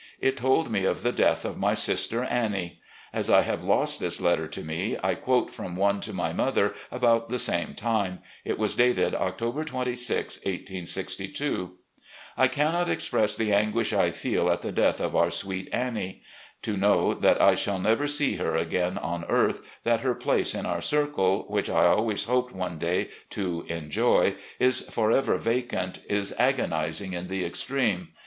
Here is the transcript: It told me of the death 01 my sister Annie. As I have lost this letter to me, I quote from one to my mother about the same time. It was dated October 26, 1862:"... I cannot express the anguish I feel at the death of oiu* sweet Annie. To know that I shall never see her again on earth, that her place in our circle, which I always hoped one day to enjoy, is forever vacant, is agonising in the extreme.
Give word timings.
It 0.19 0.35
told 0.35 0.71
me 0.71 0.83
of 0.83 1.03
the 1.03 1.11
death 1.11 1.45
01 1.45 1.59
my 1.59 1.73
sister 1.75 2.23
Annie. 2.23 2.81
As 3.13 3.29
I 3.29 3.41
have 3.41 3.63
lost 3.63 3.99
this 3.99 4.19
letter 4.19 4.47
to 4.47 4.61
me, 4.63 4.97
I 5.03 5.13
quote 5.13 5.53
from 5.53 5.75
one 5.75 5.99
to 5.99 6.11
my 6.11 6.33
mother 6.33 6.73
about 6.91 7.29
the 7.29 7.37
same 7.37 7.75
time. 7.75 8.17
It 8.43 8.57
was 8.57 8.75
dated 8.75 9.13
October 9.13 9.63
26, 9.63 10.37
1862:"... 10.37 11.73
I 12.35 12.47
cannot 12.47 12.89
express 12.89 13.35
the 13.35 13.53
anguish 13.53 13.93
I 13.93 14.09
feel 14.09 14.49
at 14.49 14.61
the 14.61 14.71
death 14.71 14.99
of 14.99 15.13
oiu* 15.13 15.31
sweet 15.31 15.69
Annie. 15.71 16.23
To 16.63 16.75
know 16.75 17.13
that 17.13 17.39
I 17.39 17.53
shall 17.53 17.77
never 17.77 18.07
see 18.07 18.37
her 18.37 18.55
again 18.55 18.97
on 18.97 19.23
earth, 19.25 19.61
that 19.83 19.99
her 19.99 20.15
place 20.15 20.55
in 20.55 20.65
our 20.65 20.81
circle, 20.81 21.43
which 21.47 21.69
I 21.69 21.85
always 21.85 22.23
hoped 22.23 22.55
one 22.55 22.79
day 22.79 23.09
to 23.29 23.67
enjoy, 23.69 24.33
is 24.57 24.81
forever 24.81 25.37
vacant, 25.37 25.99
is 26.09 26.33
agonising 26.39 27.13
in 27.13 27.27
the 27.27 27.45
extreme. 27.45 28.07